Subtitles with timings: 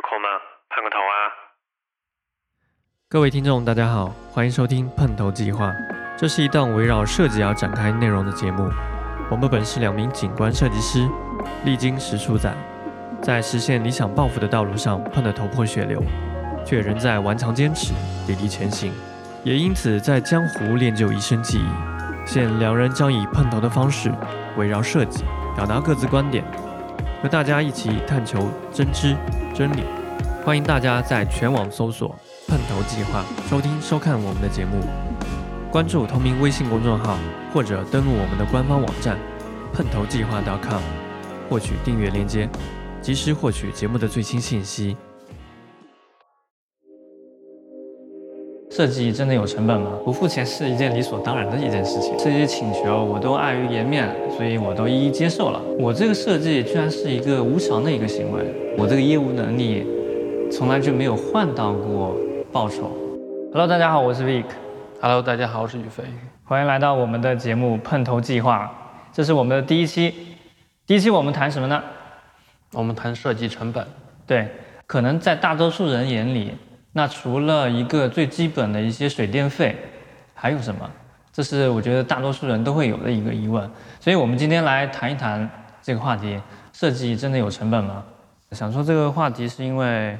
[0.00, 0.28] 有空吗？
[0.70, 1.12] 碰个头啊！
[3.10, 5.66] 各位听众，大家好，欢迎收听《碰头计划》，
[6.16, 8.66] 这是一档围绕设计而展开内容的节目。
[9.30, 11.06] 我们本是两名景观设计师，
[11.66, 12.54] 历经十数载，
[13.20, 16.02] 在实现理想抱负的道路上碰得头破血流，
[16.64, 17.92] 却仍在顽强坚持，
[18.26, 18.94] 砥砺前行。
[19.44, 21.68] 也因此，在江湖练就一身技艺。
[22.24, 24.10] 现两人将以碰头的方式，
[24.56, 26.42] 围绕设计表达各自观点，
[27.22, 29.14] 和大家一起探求真知
[29.60, 29.82] 真理。
[30.42, 32.16] 欢迎大家在全网搜索
[32.48, 34.80] “碰头计划”，收听收看我们的节目，
[35.70, 37.18] 关注同名微信公众号，
[37.52, 39.18] 或者登录我们的官方网站
[39.74, 40.80] “碰头计划 .com”，
[41.50, 42.48] 获取订阅链接，
[43.02, 44.96] 及时获取节目的最新信息。
[48.80, 49.90] 设计真的有成本吗？
[50.06, 52.16] 不付钱是一件理所当然的一件事情。
[52.16, 55.60] 这些请求我都碍于颜面，所以我都一一接受了。
[55.78, 58.42] 我这个设计居然是一个无偿的一个行为，
[58.78, 59.86] 我这个业务能力
[60.50, 62.16] 从来就没有换到过
[62.50, 62.90] 报酬。
[63.52, 64.46] Hello，大家好，我是 Vic。
[65.02, 66.02] Hello，大家好，我是宇飞。
[66.44, 68.64] 欢迎来到我们的节目《碰头计划》，
[69.14, 70.14] 这是我们的第一期。
[70.86, 71.82] 第一期我们谈什么呢？
[72.72, 73.86] 我们谈设计成本。
[74.26, 74.48] 对，
[74.86, 76.54] 可能在大多数人眼里，
[76.92, 79.76] 那除了一个最基本的一些水电费，
[80.34, 80.90] 还有什么？
[81.32, 83.70] 这是我觉得大多数人都会有的一个疑问。
[84.00, 85.48] 所以我们今天来谈一谈
[85.80, 86.40] 这个话题：
[86.72, 88.04] 设计真的有成本吗？
[88.50, 90.18] 想说这个话题，是因为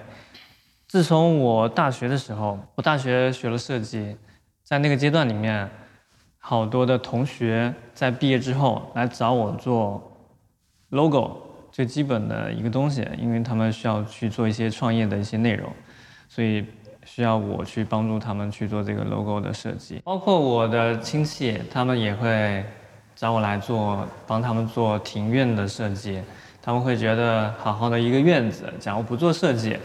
[0.86, 4.16] 自从我大学的时候，我大学学了设计，
[4.62, 5.68] 在那个阶段里面，
[6.38, 10.00] 好多的同学在毕业之后来找我做
[10.90, 11.48] logo。
[11.72, 15.72] 最基本的一个东西，因为他们需要去做一些创业的一些内容，
[16.30, 16.64] 所以
[17.04, 20.00] 需要我去帮助他们去做这个 logo 的设计。
[20.04, 22.64] 包括我的亲戚，他们也会
[23.16, 26.22] 找我来做，帮他们做庭院的设计。
[26.62, 29.76] 他们会觉得好好的一个院子，假如不做设计，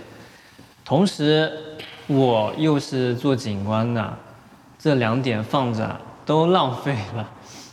[0.86, 1.52] 同时
[2.06, 4.14] 我又是做景观的，
[4.78, 7.28] 这两点放着都浪费了，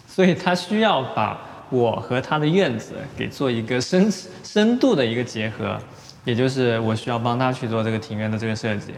[0.09, 1.39] 所以他需要把。
[1.73, 4.13] 我和他的院子给做一个深
[4.45, 5.79] 深度的一个结合，
[6.25, 8.95] 也就是我需要帮他去做这个庭院的这个设计，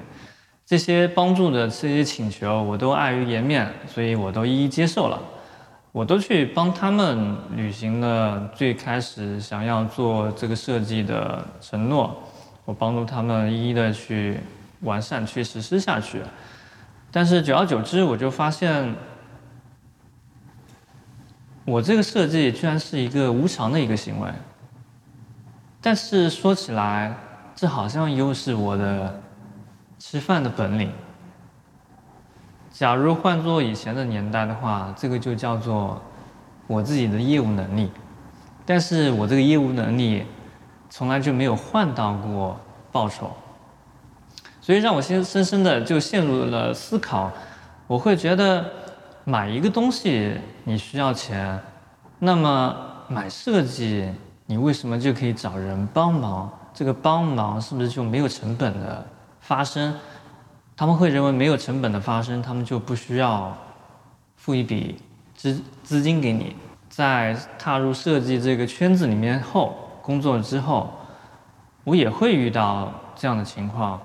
[0.67, 5.21] 这些帮助的这些请求我都碍于颜面，所以我都一一接受了，
[5.93, 12.15] 我都去帮他们履行了最开始想要做这个设计的承诺，
[12.65, 14.39] 我帮助他们一一的去
[14.81, 16.23] 完善去实施下去，
[17.11, 18.95] 但是久而久之我就发现。
[21.67, 24.29] 我这个设计居然是一个无偿的一个行为，
[25.85, 27.15] 但是说起来，
[27.55, 29.21] 这好像又是我的
[29.99, 30.91] 吃饭的本领。
[32.71, 36.01] 假如换做以前的年代的话，这个就叫做
[36.67, 37.91] 我自己的业务能力，
[38.65, 40.25] 但是我这个业务能力
[40.89, 42.59] 从来就没有换到过
[42.91, 43.31] 报酬，
[44.63, 47.31] 所以让我先深深的就陷入了思考，
[47.87, 48.65] 我会觉得。
[49.27, 51.59] 买一个东西你需要钱，
[52.19, 52.77] 那么
[53.09, 54.07] 买设计
[54.47, 56.51] 你为什么就可以找人帮忙？
[56.73, 59.07] 这个帮忙是不是就没有成本的
[59.41, 59.97] 发生？
[60.77, 63.57] 他们会认为没有成本的发生，他们就不需要
[64.37, 65.01] 付一笔
[65.35, 66.57] 资资金给你。
[66.89, 70.91] 在踏入设计这个圈子里面后，工作之后，
[71.85, 74.01] 我也会遇到这样的情况。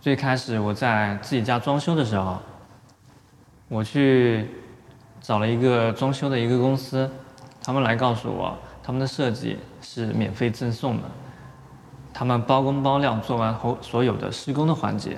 [0.00, 2.38] 最开始我在自己家装修的时候。
[3.70, 4.48] 我去
[5.20, 7.10] 找了一个装修的一个公司，
[7.62, 9.58] 他们来告诉我，他们的设计
[9.90, 11.04] 是免费赠送的，
[12.12, 15.16] 他们包工包料做完后所有的施工的环节，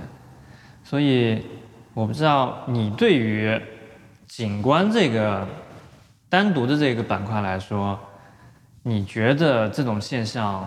[0.85, 1.45] 所以
[1.93, 3.61] 我不知道你对于
[4.29, 5.45] 景观这个
[6.29, 7.99] 单独的这个板块来说，
[8.85, 10.65] 你觉得这种现象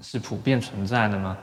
[0.00, 1.36] 是普遍存在的吗？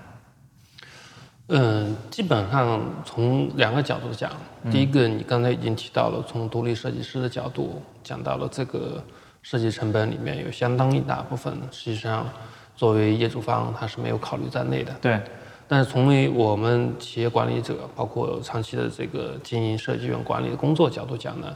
[1.50, 4.32] 嗯，基本上从两个角度讲，
[4.72, 9.04] 第一个你刚才已经提到了，从独立设计师的角度讲到了这个
[9.44, 12.28] 设计成本里面有相当一大部分，实际上
[12.76, 14.92] 作为业主方他是没有考虑在内的。
[15.00, 15.22] 对。
[15.66, 21.56] 但是从为我们企业管理者，包括长期的这个经营设计院管理的工作角度讲呢，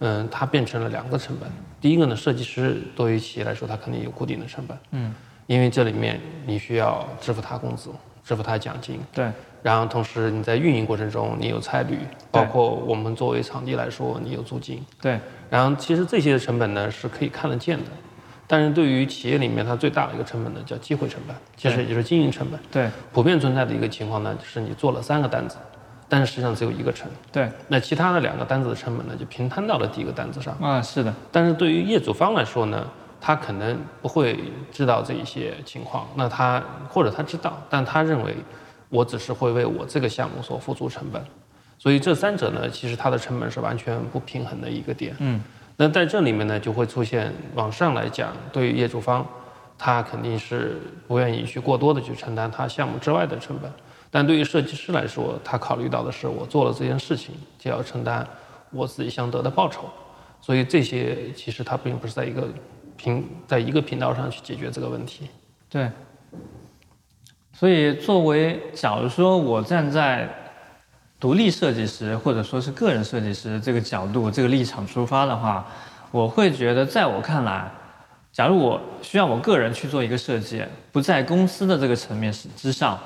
[0.00, 1.48] 嗯，它变成了两个成本。
[1.80, 4.78] 第一个呢，设计师对于企业来说，他肯定有固定的成本。
[4.90, 5.14] 嗯。
[5.46, 7.90] 因为这里面你需要支付他工资。
[8.24, 9.30] 支付他奖金，对，
[9.62, 11.96] 然后同时你在运营过程中你有差旅，
[12.28, 17.84] 包括我们作为场地来说你有租金，对，然后其实这些成本呢是可以看得见的，
[18.48, 25.56] 但是对于企业里面它最大的一个成本呢叫机会成本，其实也就是经营成本，对，普遍存在的一个情况呢就是你做了三个单子，
[26.08, 32.84] 但是实际上只有一个成，对，那其他的两个单子的成本呢就平摊到了第一个单子上，啊是的，但是对于业主方来说呢。
[33.26, 34.38] 他可能不会
[34.70, 38.36] 知道这一些情况，那他或者他知道，但他认为
[38.88, 41.20] 我只是会为我这个项目所付出成本，
[41.76, 45.12] 所以这三者呢，其实它的成本是完全不平衡的一个点。
[45.18, 45.42] 嗯，
[45.76, 49.26] 那在这里面呢，就会出现往上来讲，对于业主方，
[49.76, 53.68] 他肯定是不愿意去过多的去承担他项目之外的成本，
[54.08, 58.24] 但对于设计师来说，他考虑到的是我做了这件事情就要承担
[58.70, 59.90] 我自己想得的报酬，
[60.40, 62.46] 所以这些其实它并不是在一个。
[62.96, 65.28] 频在一个频道上去解决这个问题，
[65.68, 65.90] 对。
[67.52, 70.28] 所以，作为假如说我站在
[71.18, 75.66] 独立设计师或者说是个人设计师这个角度、这个立场出发的话，
[76.10, 77.70] 我会觉得，在我看来，
[78.30, 82.98] 假如我需要我个人去做一个设计，不在公司的这个层面之上，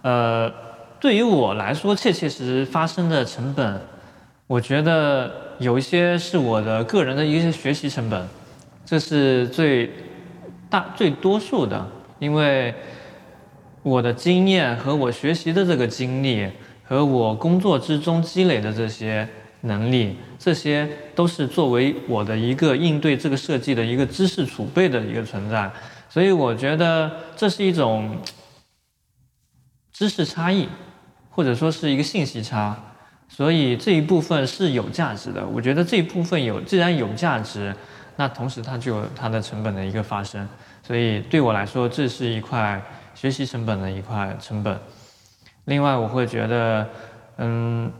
[0.00, 0.50] 呃，
[0.98, 3.78] 对于我来说，切切实实发生的成本，
[4.46, 8.26] 我觉得有一些是我的个人的一些学习成本。
[8.86, 9.90] 这是最
[10.68, 12.74] 大最多数的，因为
[13.82, 16.46] 我的经验和我学习的这个经历，
[16.84, 19.26] 和我工作之中积累的这些
[19.62, 25.70] 能力，这些都是作为我的一个应对这个设计的一个知识储备的一个存在，
[26.10, 28.18] 所以我觉得这是一种
[29.92, 30.68] 知识差异，
[31.30, 32.76] 或者说是一个信息差，
[33.28, 35.46] 所以这一部分是有价值的。
[35.46, 37.74] 我觉得这一部分有，既然有价值。
[38.16, 40.48] 那同时它就有它的成本的一个发生，
[40.82, 42.80] 所以对我来说，这是一块
[43.14, 44.78] 学习成本的一块成本。
[45.64, 46.88] 另外，我会觉得，
[47.38, 47.92] 嗯，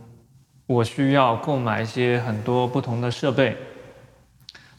[0.67, 3.57] 我需要购买一些很多不同的设备，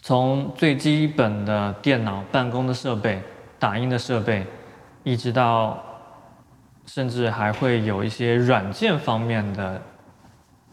[0.01, 3.21] 从最基本的电脑办公的设备、
[3.59, 4.47] 打印的设备，
[5.03, 5.83] 一直到
[6.87, 9.83] 甚至还会有一些软件方面的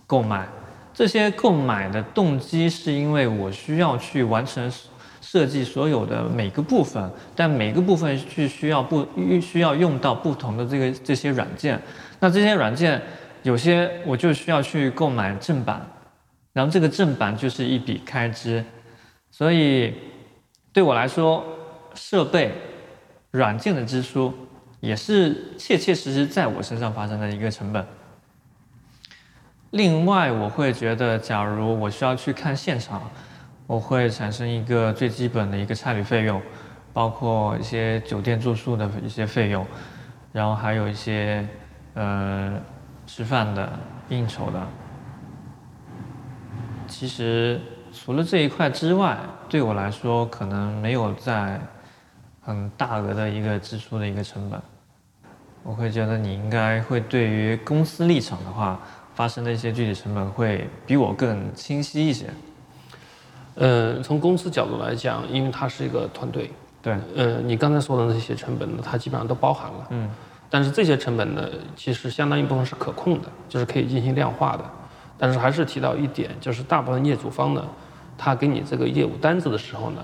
[0.06, 0.48] 购买。
[0.94, 4.72] 这些购买的动机是因为我需要去完成
[5.20, 9.08] 设计所有的每个部分，但每个部分去需要不
[9.42, 11.82] 需要用到不同的这个这些软件。
[12.20, 13.02] 那这些软件
[13.42, 15.84] 有些我就需要去购买正版，
[16.54, 18.64] 然后这个正版就是一笔开支。
[19.32, 19.96] 所以
[20.72, 21.44] 对我来说，
[21.96, 22.52] 设备
[23.32, 24.32] 软件的支出
[24.80, 27.84] 也是切切实实在我身上发生的一个成本。
[29.74, 33.02] 另外，我会觉得，假如我需要去看现场，
[33.66, 36.40] 我会产生一个最基本的一个差旅费用，
[36.94, 39.66] 包括一些酒店住宿的一些费用，
[40.32, 41.44] 然后还有一些
[41.96, 42.54] 呃
[43.08, 43.68] 吃饭的、
[44.10, 44.62] 应酬的。
[46.88, 47.60] 其实
[47.92, 49.18] 除了这一块之外，
[49.50, 51.60] 对我来说可能没有在
[52.42, 54.62] 很大额的一个支出的一个成本。
[55.64, 58.80] 我会觉得你应该会对于公司立场的话。
[59.16, 62.26] 发生的一些具体成本会比我更清晰一些。
[63.56, 66.52] 呃，从公司角度来讲，因为它是一个团队，
[66.82, 69.88] 对，呃，你刚才说的那些成本呢，它基本上都包含了。
[69.92, 70.10] 嗯。
[70.50, 74.64] 但是这些成本呢，其实相当一部分是可控的，就是可以进行量化的。
[75.18, 77.64] 但是还是提到一点，就是大部分业主方呢，
[78.18, 80.04] 他给你这个业务单子的时候呢。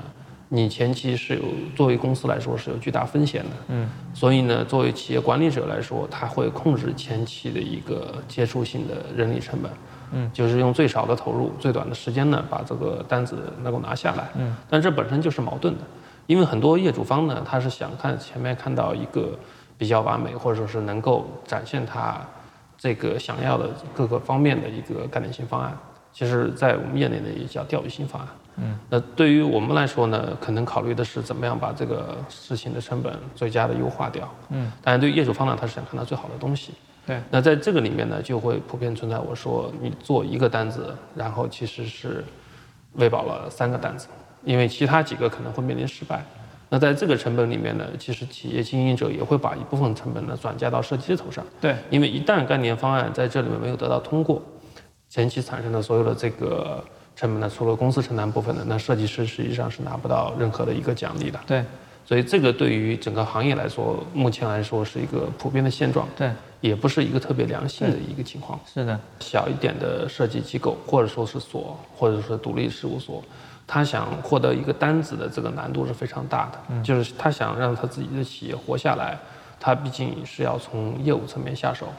[0.51, 1.44] 你前期是有
[1.75, 9.72] 作为公司来说是有巨大风险的，嗯，所以呢，作为企业管理者来说，他会控制前期的一个接触性的人力成本，
[10.12, 15.81] 嗯，就是用最少的投入、最短的时间呢，把这个单子能够拿下来，嗯，但这本身就是矛盾的，
[16.25, 19.38] 因为很多业主方呢，他是想看前面看到一个
[19.77, 22.20] 比较完美，或者说是能够展现他
[22.75, 25.77] 这个想要的各个方面的一个概念性方案，
[26.12, 28.27] 其实，在我们业内呢也叫钓鱼性方案。
[28.62, 34.28] 嗯，那对于我们来说呢，可能考虑的是怎么样把这个事情的成本最佳的优化掉。
[34.50, 36.74] 嗯，当然对于业主方呢，他是想看到最好的东西。
[37.08, 42.24] 对，那在这个里面呢，就会普遍存在我说你做一个单子，然后其实是
[42.94, 44.08] 喂饱了三个单子，
[44.44, 46.24] 因为其他几个可能会面临失败。
[46.70, 51.44] 那在这个成本里面呢，其实企业经营者也会把一部分成本呢转嫁到设计师头上。
[51.62, 54.42] 对，因为一旦概念方案在这里面没有得到通过，
[55.08, 56.84] 前期产生的所有的这个。
[57.19, 57.51] 成本呢？
[57.53, 61.38] 除了公司承担部分的，那设计师实际上是拿不到任何的一个奖励的。
[61.45, 61.65] 对，
[62.05, 66.07] 所以这个对于整个行业来说，目前来说是一个普遍的现状。
[66.15, 68.57] 对，也不是一个特别良性的一个情况。
[68.65, 73.21] 是的，小一点的设计机构，或者说是所，或者说独立事务所，
[73.67, 76.59] 他想获得一个单子的这个难度是非常大的。
[76.69, 79.19] 嗯，就是他想让他自己的企业活下来，
[79.59, 81.89] 他毕竟是要从业务层面下手。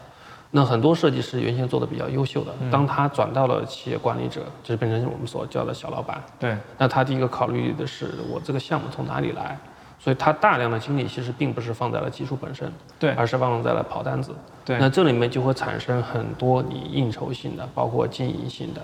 [0.53, 6.21] 那很多设计师原先做的比较优秀的，当他转到了企业管理者，就是变成我们所叫的小老板。
[6.39, 6.57] 对。
[6.77, 9.57] 那他第一个考虑的是我这个项目从哪里来，
[9.99, 14.35] 所以他大量的精力其实并不是放在了技术本身，对，而是放在了跑单子。
[14.65, 14.77] 对。
[14.79, 18.81] 那这里面就会产生很多你应酬性的，包括经营性的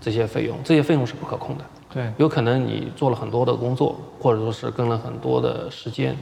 [0.00, 1.64] 这些费用，这些费用是不可控的。
[1.92, 6.16] 对有可能你做了很多的工作，或者说是跟了很多的时间，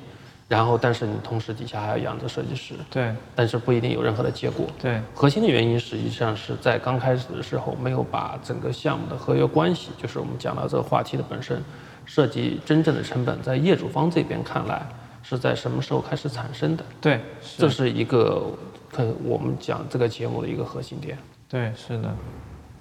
[0.49, 4.67] 然后但是你同时底下还要养着设计师，对但是不一定有任何的结果。
[4.81, 11.63] 对核心的原因实际上是在刚开始的时候没有把整个项目的合约关系，就是我们讲到这个话题的本身，
[12.07, 14.81] 设计真正的成本在业主方这边看来
[15.23, 17.21] 是在什么时候开始产生的，对，
[17.59, 18.43] 这是，是一个
[18.91, 21.19] 可我们讲这个节目的一个核心点。
[21.47, 22.11] 对，是的。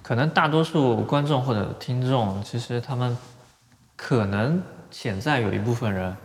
[0.02, 3.14] 可能大多数观众或者听众，其实他们
[3.94, 6.16] 可能潜在有一部分人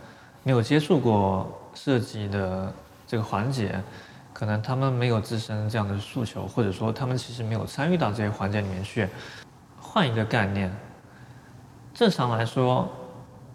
[0.44, 2.72] 没有接触过设计的
[3.08, 3.82] 这个环节，
[4.32, 9.08] 可能他们没有自身这样的诉求，或者说他们其实没有参与到这些环节里面去。
[9.80, 10.76] 换一个概念，
[11.94, 12.90] 正常来说，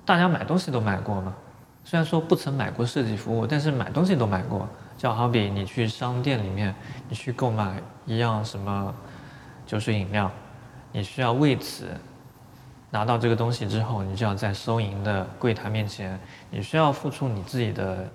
[0.05, 1.35] 大家买东西都买过嘛。
[1.85, 4.69] 虽然说不曾买过设计服务，但是买东西都买过。
[4.97, 6.75] 就好比你去商店里面，
[7.09, 8.95] 你去购买一样什么
[9.67, 10.31] 酒水饮料，
[10.93, 11.89] 你需要为此
[12.91, 16.19] 拿到这个东西之后，你就要在收银的柜台面前，
[16.51, 18.09] 你需要付出你自己的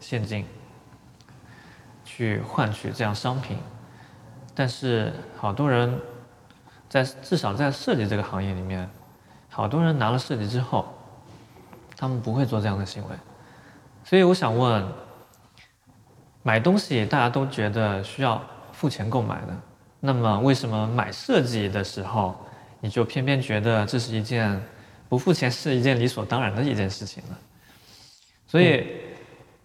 [0.00, 0.46] 现金
[2.04, 3.58] 去换取这样商品。
[4.54, 5.98] 但是好多人
[6.88, 8.88] 在至少在设计这个行业里面，
[9.48, 10.86] 好多人拿了设计之后，
[11.96, 13.16] 他们不会做这样的行为。
[14.04, 14.86] 所以我想问，
[16.42, 18.42] 买东西大家都觉得需要
[18.72, 19.56] 付钱购买的，
[20.00, 22.34] 那么为什么买设计的时候，
[22.82, 24.60] 你就偏偏觉得这是一件
[25.08, 27.38] 不付钱是一件理所当然的一件事情了？
[28.44, 28.84] 所以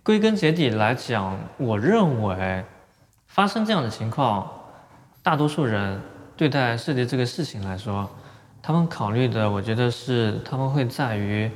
[0.03, 2.63] 归根结底来讲，我认为
[3.25, 4.47] 发生这样的情况，
[5.23, 5.99] 大多数人
[6.35, 8.07] 对待设计这个事情来说，
[8.61, 11.49] 他们考虑的，我觉得是他们会在于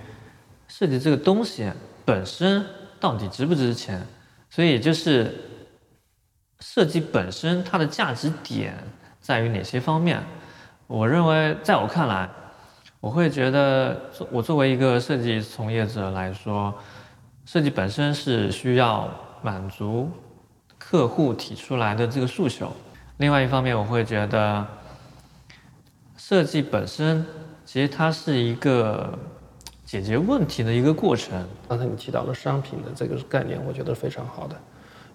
[0.67, 1.71] 设计这个东西
[2.03, 2.65] 本身
[2.99, 4.03] 到底值不值钱，
[4.49, 5.31] 所以就是
[6.59, 8.75] 设计本身它的价值点
[9.19, 10.23] 在于哪些方面。
[10.91, 12.29] 我认为，在我看来，
[12.99, 16.73] 我会觉得，作我作为一个设计从业者来说，
[17.45, 19.09] 设计本身是需要
[19.41, 20.11] 满足
[20.77, 22.69] 客户提出来的这个诉求。
[23.19, 24.67] 另外一方面，我会觉得，
[26.17, 27.25] 设计本身
[27.63, 29.17] 其实它是一个
[29.85, 31.47] 解决问题的一个过程。
[31.69, 34.57] 刚才你提到了商品的这个概念，我觉得非常好的，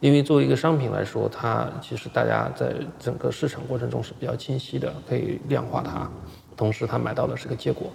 [0.01, 6.11] 因为作为一个商品来说，它其实大家在整个市场过程中是比较清晰的，可以量化它，
[6.57, 7.91] 同时它买到的是个结果。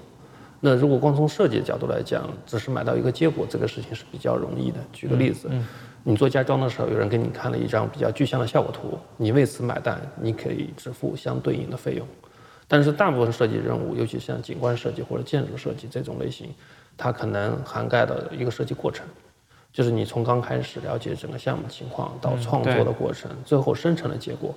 [0.60, 4.77] 那如果光从设计的角度来讲，只是买到一个结果，这个事情是比较容易的。
[4.93, 5.50] 举个例子，
[6.03, 12.08] 你做家装的时候，有人给你看了一张比较具象的效果图，你为此买单，你可以支付相对应的费用。
[12.67, 16.53] 但是大部分设计任务，尤其像景观设计或者建筑设计这种类型，
[16.96, 19.05] 它可能涵盖的一个设计过程，
[19.74, 24.54] 就是你从刚开始了解整个项目情况到创作的过程，最后生成的结果。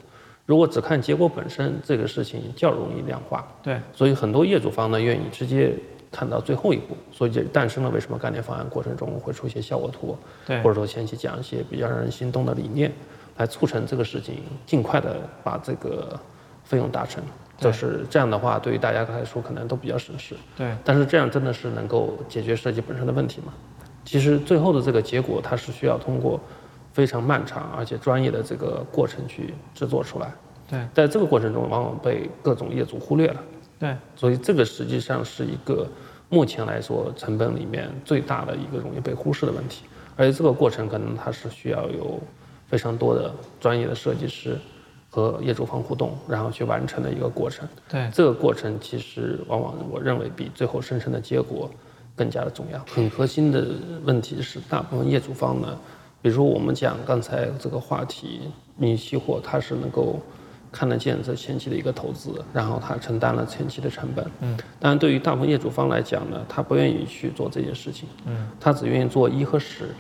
[0.47, 3.47] 如果只看结果本身，这个事情较容易量化。
[3.63, 5.73] 对，所以很多业主方呢愿意直接
[6.13, 12.93] 看到最后一步，所以就诞生了为什么概念方案过程中会出现效果图，对或者说前期讲一些比较让人心动的理念，
[13.37, 16.19] 来促成这个事情尽快的把这个
[16.65, 17.23] 费用达成。
[17.57, 20.35] 就是这样的话，对于大家来说可能都比较省事。
[20.57, 23.55] 对，但是这样真的是能够解决设计本身的问题吗？
[24.05, 26.41] 其实最后的这个结果，它是需要通过
[26.93, 30.33] 非常漫长而且专业的这个过程去制作出来。
[30.69, 33.43] 对，在这个过程中，往往被各种业主忽略了。
[33.79, 35.87] 对，所以这个实际上是一个
[36.29, 39.85] 目前来说成本里面最大的一个容易被忽视的问题，
[40.17, 42.21] 而且这个过程可能它是需要有
[42.67, 44.59] 非常多的专业的设计师
[45.11, 47.69] 和业主方互动，然后去完成的一个过程。
[47.89, 51.71] 对，这个过程其实往往我认为比最后生成的结果
[52.15, 52.79] 更加的重要。
[52.95, 53.67] 很核心的
[54.05, 55.79] 问题是，大部分业主方呢，
[56.23, 58.41] 比如说我们讲刚才这个话题，
[58.77, 60.21] 你期货它是能够
[60.73, 64.25] 看得见这前期的一个投资，然后他承担了前期的成本。
[64.41, 68.09] 嗯，当然对于大部分业主方来讲呢，他不愿意去做这件事情。
[68.27, 69.91] 嗯，他只愿意做一和十，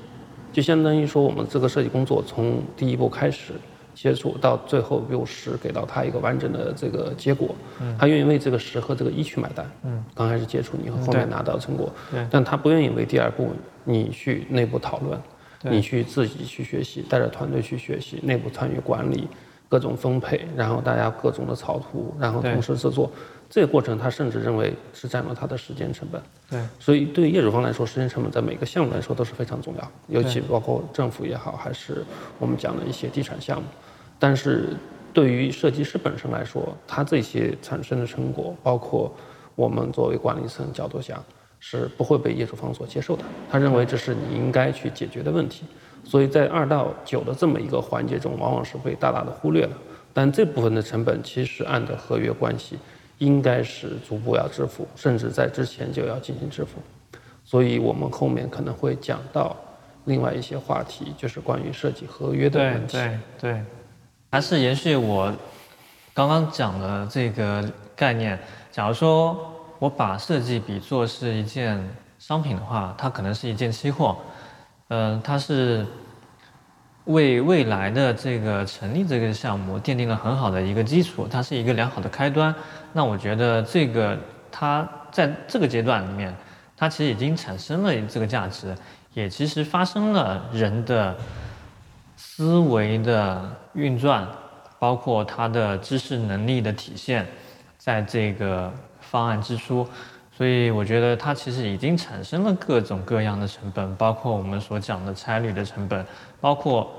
[0.52, 3.52] 就相当于说我们这个设计工作从第一步开始
[3.94, 7.54] 接触到最后用十给到他一个完整的这个结果，
[7.98, 9.70] 他愿意为这个十和这个一去买单。
[9.84, 13.52] 嗯，刚开始接触你和后面拿到成果，对但他不愿意为第二步
[13.84, 15.18] 你去内部讨论，
[15.62, 19.28] 你去自己去学习，带着团队去学习，内部参与管理。
[19.66, 23.10] 各种分配，然后大家各种的草图，然后同时制作，
[23.50, 26.22] 这个过程他甚至认为是占了他的时间成本。
[26.48, 32.04] 对，所以对于业主方来说，时间成本在每个项目来说都是非常重要，尤其包括政府也好，还是
[32.38, 33.66] 我们讲的一些地产项目。
[34.24, 34.70] 但是
[35.12, 39.14] 对于设计师本身来说，他这些产生的成果，包括
[39.54, 41.22] 我们作为管理层角度讲，
[41.60, 43.22] 是不会被业主方所接受的。
[43.50, 45.66] 他认为这是你应该去解决的问题。
[46.04, 49.76] 所以在二到九的这么一个环节中，往往是被大大的忽略了。
[50.14, 52.78] 但这部分的成本其实按照合约关系，
[53.18, 56.78] 应该是逐步要支付，甚至在之前就要进行支付。
[57.44, 59.54] 所以我们后面可能会讲到
[60.06, 62.96] 另外一些话题，就是关于设计合约的问题。
[62.96, 63.62] 对对对，
[64.34, 65.32] 还是延续我
[66.12, 67.64] 刚刚讲的这个
[67.94, 68.36] 概念。
[68.72, 71.80] 假如说我把设计比作是一件
[72.18, 74.16] 商品的话，它可能是一件期货，
[74.88, 75.86] 嗯，它是
[77.04, 82.52] 为未来的这个成立这个项目奠定了很好的一个基础，它是一个良好的开端。
[82.92, 84.18] 那我觉得这个
[84.50, 86.34] 它在这个阶段里面，
[86.76, 88.74] 它其实已经产生了这个价值，
[89.12, 91.16] 也其实发生了人的
[92.26, 94.26] 思维的运转，
[94.78, 97.26] 包括他的知识能力的体现。
[97.78, 99.86] 在这个方案之初，
[100.34, 106.04] 所以我觉得它其实已经产生了各种各样的成本，包括我们所讲的差旅的成本，
[106.40, 106.90] 包括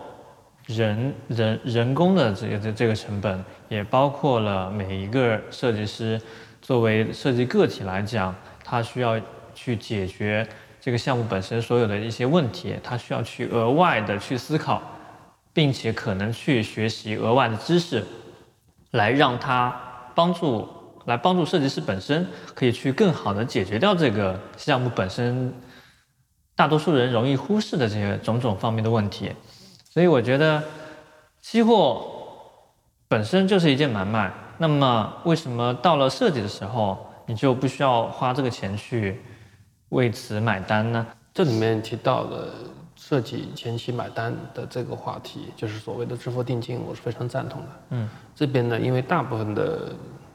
[0.67, 6.21] 人人人工的这个这这个成本，也包括了每一个设计师
[6.61, 9.19] 作为设计个体来讲，他需要
[9.55, 10.47] 去解决
[10.79, 14.83] 这个项目本身所有的一些问题，他需要去额外的去思考，
[15.55, 18.05] 并且可能去学习额外的知识，
[18.91, 19.75] 来让他
[20.13, 20.69] 帮助。
[21.05, 25.53] 来帮助设计师本身可以去更好的解决掉这个项目本身
[26.55, 29.31] 大多数人容易忽视的这些种种方面的问题，
[29.87, 30.63] 所以我觉得
[31.43, 32.07] 期货
[33.07, 34.33] 本身就是一件买卖。
[34.57, 39.21] 那么为什么到了设计的时候，你就不需要花这个钱去
[39.89, 41.05] 为此买单呢？
[41.35, 42.51] 这里面提到的
[43.07, 47.67] 设计前期买单的这个话题，就是所谓的支付定金，我是非常赞同的。
[47.91, 49.93] 嗯，这边呢，因为大部分的。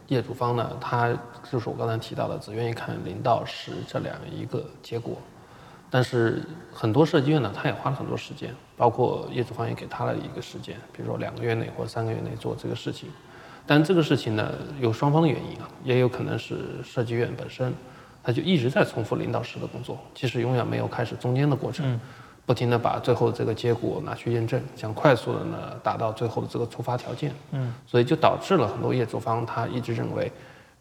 [0.09, 1.17] 业主方呢，他
[1.53, 5.17] 就是我刚才提到的，只愿意看零到十这两一个结果。
[5.89, 13.09] 但是很多设计院呢，他也花了很多时间，包括业主方也给他了一个时间，比如说两个月内或者三个月内做这个事情。
[13.65, 17.73] 但这个事情呢，有双方的原因啊，也有可能是设计院本身，
[18.21, 22.01] 他就一直在重复零到十的工作，其实永远没有开始中间的过程。
[22.51, 30.33] 不停的把最后这个结果拿去验证，想快速的呢达到最后的这个触发条件，嗯，所以就导致了很多业主方他一直认为，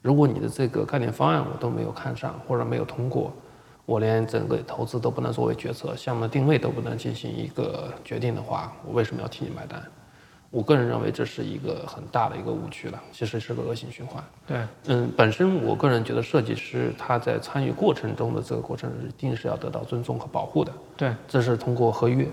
[0.01, 3.31] 如果你的这个概念方案我都没有看上或者没有通过，
[3.85, 9.79] 我连整个投资都不能作为决策，项目的定位都不能进行一个决定的话，我为什么要替你买单？
[10.51, 14.23] 我个人认为这是一个很大的一个误区了，其实是个恶性循环。
[14.47, 20.71] 对，嗯，本身我个人觉得设计师他在参与过程中的这个过程一定是要得到尊重和保护的。
[20.97, 22.27] 对，这是通过合约，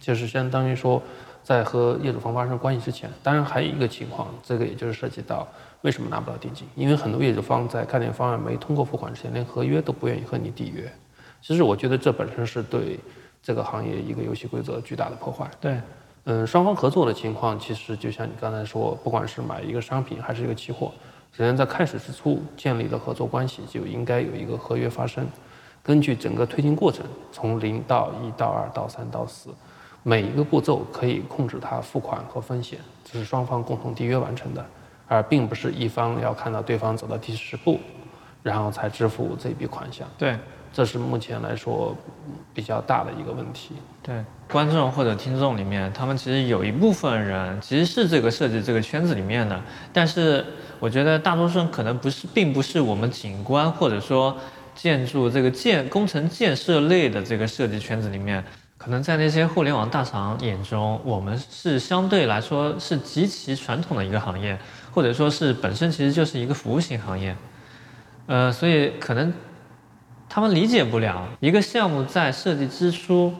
[0.00, 1.00] 就是相当于说，
[1.44, 5.46] 在和业主方发生关系之前，当然还有一个情况，这个也就是涉及到
[5.82, 10.92] 为什么拿不到定金，因为很多业主方在概念方案没通过付款之前，连合约都不愿意和你缔约。
[11.40, 12.98] 其实我觉得这本身是对
[13.40, 15.48] 这个行业一个游戏规则巨大的破坏。
[15.60, 15.80] 对。
[16.24, 20.92] 嗯，双方合作的情况，其实就像你刚才说，不管是买一个商品还是一个期货，
[21.32, 25.26] 首先在开始之初建立的合作关系就应该有一个合约发生。
[25.82, 29.50] 根据整个推进过程，从零到一到二到三到四，
[30.04, 34.64] 每一个步骤可以控制它付款和风险，这是双方共同缔约完成的，
[35.08, 37.80] 而并不是一方要看到对方走到第十步，
[38.44, 40.06] 然后才支付这笔款项。
[40.16, 40.38] 对。
[40.72, 41.94] 这是目前来说
[42.54, 43.74] 比较大的一个问题。
[44.02, 49.60] 对观众或者听众里面，他们其实有一部分人其实是这个设计这个圈子里面的，
[49.92, 50.44] 但是
[50.80, 54.36] 我觉得大多数人可能不是，并不是我们景观或者说
[54.74, 58.42] 建筑这个建工程建设类的这个设计圈子里面，
[58.76, 64.58] 可能在那些互联网大厂眼中，我们是相对来说是极其传统的一个行业，
[64.92, 67.36] 或者说是本身其实就是一个服务型行业。
[68.26, 69.32] 呃，所以可能。
[70.34, 73.34] 他们理解不了一个项目在设计之初，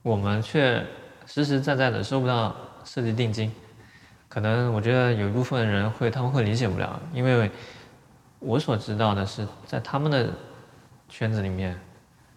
[0.00, 0.80] 我们却
[1.26, 3.52] 实实在在的收不到设计定金。
[4.28, 7.50] 可能我觉得有一部分人会，他们会理解不了，因为
[8.38, 10.32] 我所知道的是，在他们的
[11.08, 11.76] 圈子里面，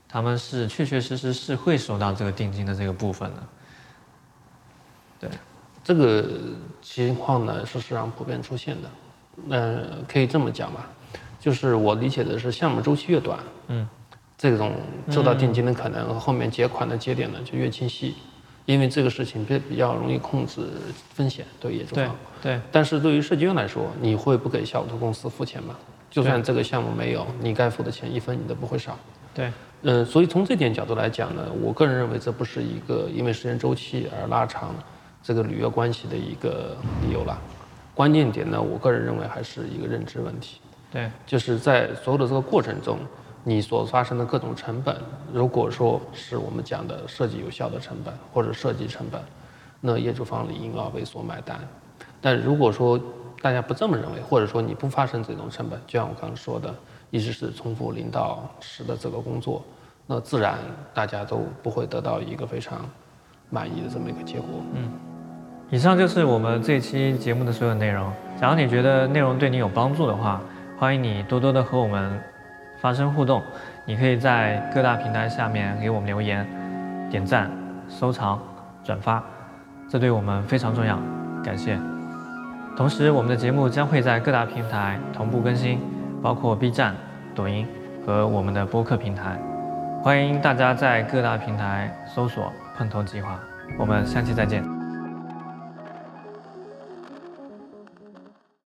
[0.09, 3.43] 他们是确确实实是会收到这个定金的这个部分的。
[5.19, 5.29] 对，
[5.83, 6.25] 这个
[6.81, 8.89] 情况呢是市场普遍出现的。
[9.45, 9.77] 那
[10.11, 10.89] 可以这么讲吧。
[11.43, 13.85] 就是我理解的是，项目周期越短，嗯，
[14.37, 14.71] 这种
[15.09, 18.15] 收到定金的可能和后面结款的节点呢就越清晰，
[18.65, 20.61] 因为这个事情比比较容易控制
[21.13, 22.15] 风险对业主方。
[22.41, 22.61] 对。
[22.71, 25.75] 但是对于设计院来说，你会不给小图公司付钱吗？
[26.09, 28.97] 就算这个项目没有，你该付的钱一分你都不会少。
[29.33, 29.51] 对。
[29.81, 34.73] 嗯，所以从这点角度来讲呢，我个人认为这不是一个因为时间周期而拉长
[35.21, 37.37] 这个履约关系的一个理由了。
[37.93, 40.61] 关键点呢，我个人认为还是一个认知问题。
[40.93, 42.99] 对，就是在所有的这个过程中，
[43.43, 44.95] 你所发生的各种成本，
[45.33, 49.19] 如果说是我们讲的设计有效的成本或者设计成本，
[49.81, 51.59] 那业主方理应要为所买单。
[52.21, 52.99] 但如果说
[53.41, 56.73] 大家不这么认为，或者说你不发生这种成本，就像我刚刚说的，
[57.09, 59.63] 一直是重复零到十的这个工作，
[60.05, 60.59] 那自然
[60.93, 62.85] 大家都不会得到一个非常
[63.49, 64.47] 满意的这么一个结果。
[64.73, 64.91] 嗯，
[65.71, 68.09] 以上就是我们这期节目的所有内容。
[68.39, 70.41] 假如你觉得内容对你有帮助的话，
[70.77, 72.19] 欢迎你多多的和我们
[72.79, 73.41] 发生互动。
[73.85, 76.47] 你可以在各大平台下面给我们留言、
[77.09, 77.49] 点赞、
[77.89, 78.41] 收藏、
[78.83, 79.23] 转发，
[79.89, 80.97] 这对我们非常重要，
[81.43, 81.77] 感谢。
[82.75, 85.79] 同时，我们的节目将会在各大平台同步更新，
[86.21, 86.95] 包括 B 站、
[87.35, 87.67] 抖音
[88.05, 89.37] 和我们的播客平台。
[90.01, 93.39] 欢迎大家在各大平台搜索“碰头计划”。
[93.77, 94.72] 我们下期再见。